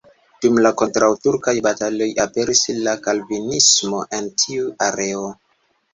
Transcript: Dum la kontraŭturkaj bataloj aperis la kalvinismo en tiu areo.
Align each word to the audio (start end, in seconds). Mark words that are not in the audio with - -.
Dum 0.43 0.55
la 0.61 0.69
kontraŭturkaj 0.81 1.53
bataloj 1.67 2.07
aperis 2.25 2.63
la 2.89 2.95
kalvinismo 3.09 4.01
en 4.21 4.35
tiu 4.45 4.77
areo. 4.87 5.29